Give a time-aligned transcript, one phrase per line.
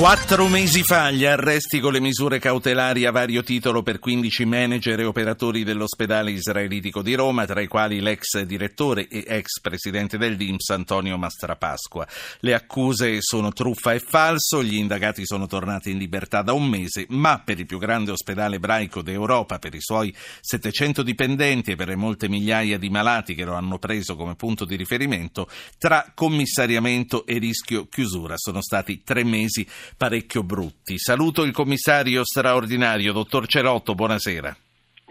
[0.00, 4.98] Quattro mesi fa gli arresti con le misure cautelari a vario titolo per 15 manager
[4.98, 10.38] e operatori dell'ospedale israelitico di Roma, tra i quali l'ex direttore e ex presidente del
[10.38, 12.08] DIMS Antonio Mastrapasqua.
[12.38, 17.04] Le accuse sono truffa e falso, gli indagati sono tornati in libertà da un mese,
[17.10, 21.88] ma per il più grande ospedale ebraico d'Europa, per i suoi 700 dipendenti e per
[21.88, 25.46] le molte migliaia di malati che lo hanno preso come punto di riferimento,
[25.76, 30.98] tra commissariamento e rischio chiusura sono stati tre mesi parecchio brutti.
[30.98, 34.56] Saluto il commissario straordinario, dottor Cerotto, buonasera.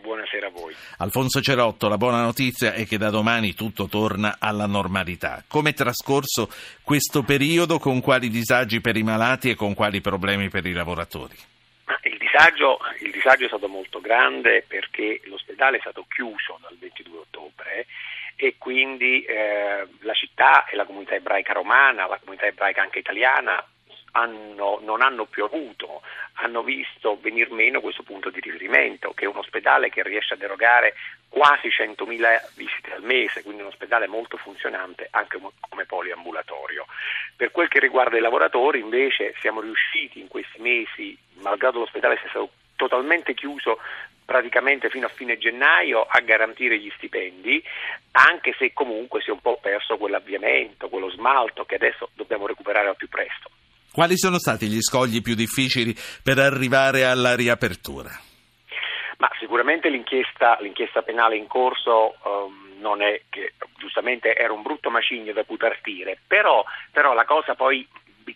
[0.01, 0.75] Buonasera a voi.
[0.97, 5.43] Alfonso Cerotto, la buona notizia è che da domani tutto torna alla normalità.
[5.47, 6.49] Come è trascorso
[6.83, 11.35] questo periodo, con quali disagi per i malati e con quali problemi per i lavoratori?
[12.03, 17.17] Il disagio, il disagio è stato molto grande perché l'ospedale è stato chiuso dal 22
[17.17, 17.85] ottobre
[18.35, 23.63] e quindi eh, la città e la comunità ebraica romana, la comunità ebraica anche italiana
[24.11, 26.01] hanno, non hanno più avuto,
[26.33, 30.41] hanno visto venir meno questo punto di riferimento, che è un ospedale che riesce ad
[30.41, 30.95] erogare
[31.29, 36.85] quasi 100.000 visite al mese, quindi un ospedale molto funzionante anche come poliambulatorio.
[37.35, 42.29] Per quel che riguarda i lavoratori invece siamo riusciti in questi mesi, malgrado l'ospedale sia
[42.29, 43.79] stato totalmente chiuso
[44.25, 47.63] praticamente fino a fine gennaio a garantire gli stipendi,
[48.11, 52.87] anche se comunque si è un po' perso quell'avviamento, quello smalto che adesso dobbiamo recuperare
[52.87, 53.49] al più presto.
[53.99, 58.09] Quali sono stati gli scogli più difficili per arrivare alla riapertura?
[59.17, 64.89] Ma sicuramente l'inchiesta, l'inchiesta penale in corso um, non è che giustamente era un brutto
[64.89, 67.85] macigno da cui partire, però, però la cosa poi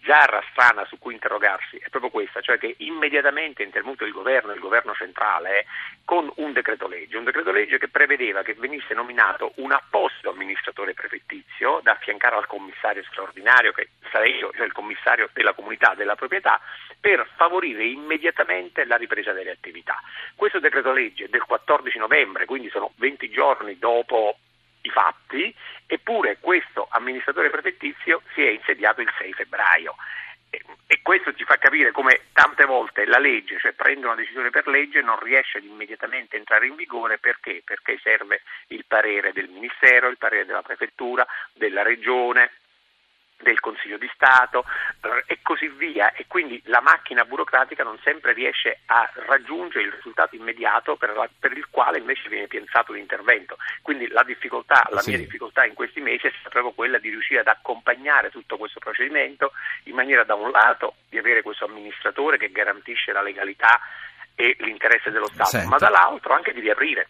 [0.03, 4.51] bizzarra, strana su cui interrogarsi è proprio questa, cioè che immediatamente è intervenuto il governo,
[4.51, 5.65] il governo centrale,
[6.03, 10.93] con un decreto legge, un decreto legge che prevedeva che venisse nominato un apposito amministratore
[10.93, 16.15] prefettizio da affiancare al commissario straordinario, che sarei io, cioè il commissario della comunità della
[16.15, 16.59] proprietà,
[16.99, 20.01] per favorire immediatamente la ripresa delle attività.
[20.35, 24.37] Questo decreto legge del 14 novembre, quindi sono 20 giorni dopo
[24.83, 25.54] i fatti,
[25.88, 29.95] eppure questo amministratore prefettizio si è insediato il 6 febbraio.
[30.86, 34.67] E questo ci fa capire come tante volte la legge, cioè prende una decisione per
[34.67, 37.64] legge, non riesce ad immediatamente entrare in vigore perché?
[37.66, 42.52] Perché serve il parere del Ministero, il parere della Prefettura, della Regione,
[43.43, 44.65] del Consiglio di Stato
[45.02, 49.92] eh, e così via e quindi la macchina burocratica non sempre riesce a raggiungere il
[49.92, 53.58] risultato immediato per, la, per il quale invece viene pensato l'intervento.
[53.81, 55.11] Quindi la difficoltà, la sì.
[55.11, 58.80] mia difficoltà in questi mesi è stata proprio quella di riuscire ad accompagnare tutto questo
[58.80, 59.52] procedimento
[59.83, 63.80] in maniera da un lato di avere questo amministratore che garantisce la legalità
[64.36, 65.70] e l'interesse dello Stato, Senta.
[65.70, 67.08] ma dall'altro anche di riaprire.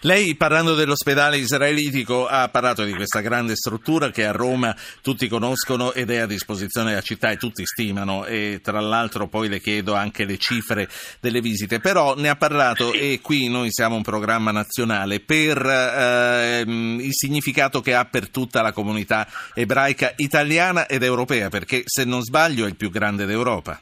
[0.00, 5.92] Lei parlando dell'ospedale israelitico ha parlato di questa grande struttura che a Roma tutti conoscono
[5.92, 9.94] ed è a disposizione della città e tutti stimano e tra l'altro poi le chiedo
[9.94, 10.88] anche le cifre
[11.20, 13.12] delle visite, però ne ha parlato sì.
[13.12, 18.60] e qui noi siamo un programma nazionale per eh, il significato che ha per tutta
[18.60, 23.80] la comunità ebraica italiana ed europea, perché se non sbaglio è il più grande d'Europa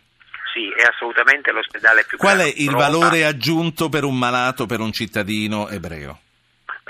[0.81, 2.53] è assolutamente l'ospedale più Qual grande.
[2.53, 6.19] Qual è il valore aggiunto per un malato, per un cittadino ebreo?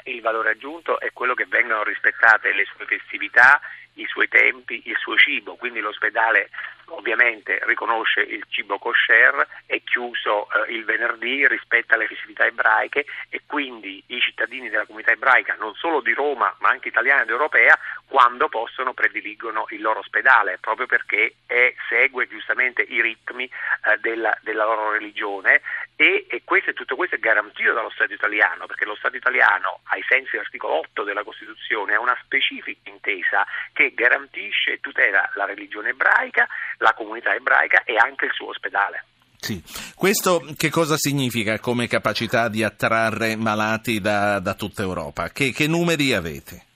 [0.05, 3.61] Il valore aggiunto è quello che vengono rispettate le sue festività,
[4.01, 6.51] i suoi tempi, il suo cibo, quindi l'ospedale
[6.91, 13.43] ovviamente riconosce il cibo kosher, è chiuso eh, il venerdì, rispetta le festività ebraiche e
[13.47, 17.79] quindi i cittadini della comunità ebraica, non solo di Roma ma anche italiana ed europea,
[18.07, 24.37] quando possono prediligono il loro ospedale, proprio perché è, segue giustamente i ritmi eh, della,
[24.43, 25.63] della, loro religione
[25.95, 30.05] e, e questo, tutto questo è garantito dallo Stato italiano, perché lo Stato italiano, ai
[30.09, 35.91] sensi dell'articolo 8 della Costituzione, ha una specifica intesa che garantisce e tutela la religione
[35.91, 36.47] ebraica,
[36.79, 39.05] la comunità ebraica e anche il suo ospedale.
[39.39, 39.63] Sì.
[39.95, 45.31] Questo che cosa significa come capacità di attrarre malati da, da tutta Europa?
[45.31, 46.67] Che, che numeri avete?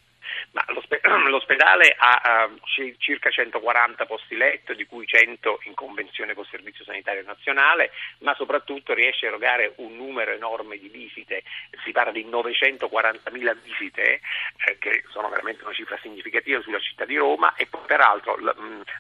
[1.28, 2.60] L'ospedale ha uh,
[2.98, 8.94] circa 140 posti letto, di cui 100 in convenzione col Servizio Sanitario Nazionale, ma soprattutto
[8.94, 11.42] riesce a erogare un numero enorme di visite,
[11.84, 14.20] si parla di 940.000 visite,
[14.66, 18.36] eh, che sono veramente una cifra significativa sulla città di Roma e peraltro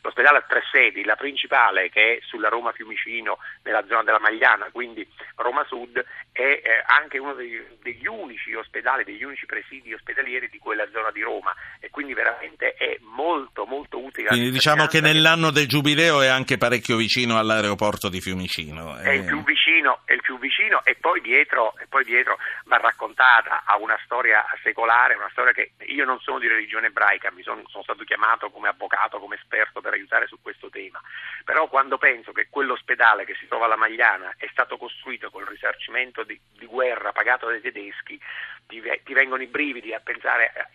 [0.02, 4.68] l'ospedale ha tre sedi, la principale che è sulla Roma Fiumicino, nella zona della Magliana,
[4.70, 5.06] quindi
[5.36, 10.58] Roma Sud, è eh, anche uno degli, degli unici ospedali, degli unici presidi ospedalieri di
[10.58, 11.54] quella zona di Roma
[12.04, 14.28] quindi veramente è molto molto utile.
[14.28, 18.96] Quindi diciamo che nell'anno del giubileo è anche parecchio vicino all'aeroporto di Fiumicino.
[18.98, 22.36] È, il, più vicino, è il più vicino e poi, dietro, e poi dietro
[22.66, 27.30] va raccontata, ha una storia secolare, una storia che io non sono di religione ebraica,
[27.30, 31.00] mi sono, sono stato chiamato come avvocato, come esperto per aiutare su questo tema,
[31.44, 36.22] però quando penso che quell'ospedale che si trova alla Magliana è stato costruito col risarcimento
[36.22, 38.20] di, di guerra pagato dai tedeschi,
[38.66, 40.68] ti, ti, vengono i brividi a pensare a,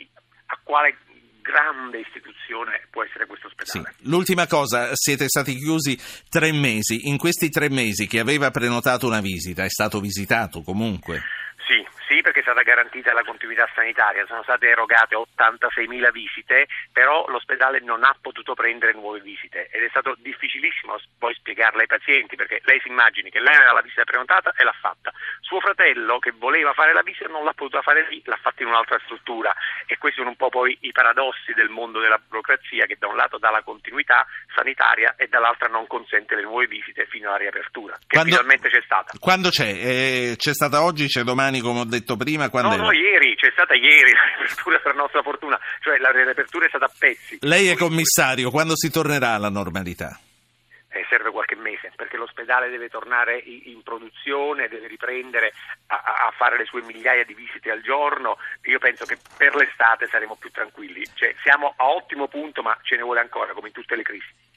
[0.52, 0.98] a quale
[1.50, 3.96] grande istituzione può essere questo ospedale.
[3.98, 4.08] Sì.
[4.10, 5.98] L'ultima cosa, siete stati chiusi
[6.30, 11.22] tre mesi, in questi tre mesi chi aveva prenotato una visita è stato visitato comunque?
[12.60, 18.54] Stata garantita la continuità sanitaria, sono state erogate 86.000 visite, però l'ospedale non ha potuto
[18.54, 23.30] prendere nuove visite ed è stato difficilissimo poi spiegarle ai pazienti perché lei si immagini
[23.30, 25.14] che lei aveva la visita prenotata e l'ha fatta.
[25.40, 28.68] Suo fratello che voleva fare la visita non l'ha potuta fare lì, l'ha fatta in
[28.68, 32.98] un'altra struttura e questi sono un po' poi i paradossi del mondo della burocrazia che
[33.00, 37.30] da un lato dà la continuità sanitaria e dall'altro non consente le nuove visite fino
[37.30, 39.18] alla riapertura, che quando, finalmente c'è stata.
[39.18, 39.70] Quando c'è?
[39.70, 42.18] Eh, c'è stata oggi, c'è domani come ho detto detto
[42.50, 42.76] quando...
[42.76, 46.70] No, no, ieri, c'è stata ieri la riapertura per nostra fortuna, cioè la riapertura è
[46.70, 47.38] stata a pezzi.
[47.42, 50.20] Lei è commissario, quando si tornerà alla normalità?
[50.92, 55.54] Eh, serve qualche mese perché l'ospedale deve tornare in produzione, deve riprendere
[55.88, 55.96] a,
[56.28, 58.38] a, fare le sue migliaia di visite al giorno.
[58.64, 61.06] Io penso che per l'estate saremo più tranquilli.
[61.14, 64.49] Cioè, siamo a ottimo punto, ma ce ne vuole ancora, come in tutte le crisi.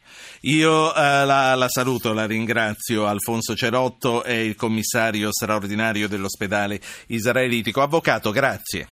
[0.43, 3.07] Io eh, la, la, saluto, la ringrazio.
[3.07, 7.83] Alfonso Cerotto è il commissario straordinario dell'ospedale israelitico.
[7.83, 8.81] Avvocato, grazie.